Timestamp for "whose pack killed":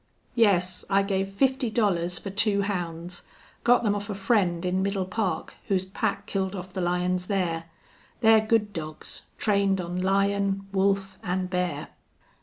5.67-6.55